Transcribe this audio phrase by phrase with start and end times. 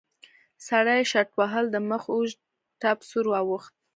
[0.67, 2.39] سړي شټوهل د مخ اوږد
[2.81, 3.73] ټپ سور واوښت.